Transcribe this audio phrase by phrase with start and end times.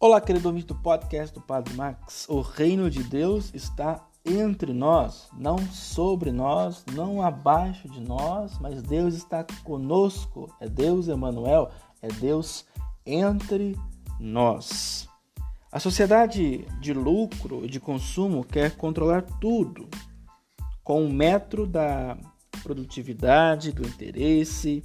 [0.00, 2.24] Olá, querido ouvinte do podcast do Padre Max.
[2.28, 8.80] O reino de Deus está entre nós, não sobre nós, não abaixo de nós, mas
[8.80, 10.54] Deus está conosco.
[10.60, 12.64] É Deus Emmanuel, é Deus
[13.04, 13.76] entre
[14.20, 15.08] nós.
[15.72, 19.88] A sociedade de lucro e de consumo quer controlar tudo
[20.84, 22.16] com o metro da
[22.62, 24.80] produtividade, do interesse,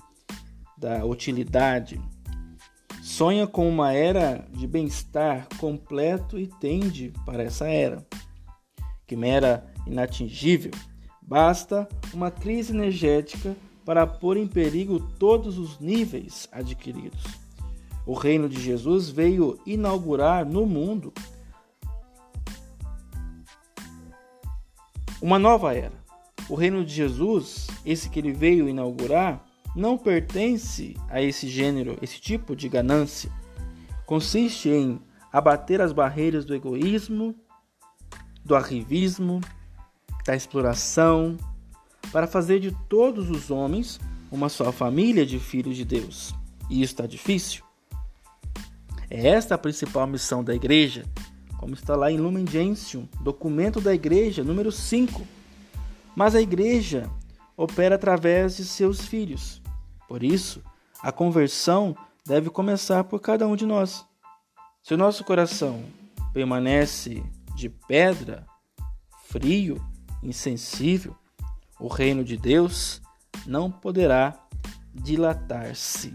[0.76, 2.02] da utilidade.
[3.14, 8.04] Sonha com uma era de bem-estar completo e tende para essa era.
[9.06, 10.72] Quimera inatingível.
[11.22, 17.24] Basta uma crise energética para pôr em perigo todos os níveis adquiridos.
[18.04, 21.14] O reino de Jesus veio inaugurar no mundo
[25.22, 25.94] uma nova era.
[26.50, 32.20] O reino de Jesus, esse que ele veio inaugurar, não pertence a esse gênero, esse
[32.20, 33.32] tipo de ganância.
[34.06, 37.36] Consiste em abater as barreiras do egoísmo,
[38.46, 39.42] do arrivismo,
[40.26, 41.38] da exploração,
[42.12, 44.00] para fazer de todos os homens
[44.32, 46.36] uma só família de filhos de Deus.
[46.70, 47.64] E isso está difícil.
[49.10, 51.06] É esta a principal missão da igreja,
[51.58, 55.26] como está lá em Lumen Gentium, documento da igreja, número 5.
[56.16, 57.10] Mas a igreja
[57.56, 59.63] opera através de seus filhos.
[60.14, 60.64] Por isso,
[61.02, 64.06] a conversão deve começar por cada um de nós.
[64.84, 65.84] Se o nosso coração
[66.32, 67.24] permanece
[67.56, 68.46] de pedra,
[69.24, 69.84] frio,
[70.22, 71.16] insensível,
[71.80, 73.02] o reino de Deus
[73.48, 74.40] não poderá
[74.94, 76.14] dilatar-se.